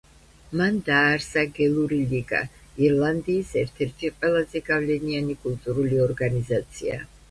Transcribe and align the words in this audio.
მან 0.61 0.79
დააარსა 0.87 1.43
გელური 1.57 1.99
ლიგა, 2.15 2.41
ირლანდიის 2.87 3.55
ერთ-ერთი 3.65 4.15
ყველაზე 4.19 4.67
გავლენიანი 4.75 5.41
კულტურული 5.49 6.07
ორგანიზაცია. 6.13 7.05